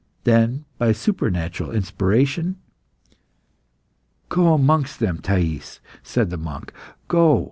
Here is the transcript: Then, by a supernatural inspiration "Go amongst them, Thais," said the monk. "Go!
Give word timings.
Then, 0.23 0.65
by 0.79 0.87
a 0.87 0.93
supernatural 0.95 1.69
inspiration 1.69 2.55
"Go 4.29 4.55
amongst 4.55 4.99
them, 4.99 5.19
Thais," 5.19 5.79
said 6.01 6.31
the 6.31 6.37
monk. 6.37 6.73
"Go! 7.07 7.39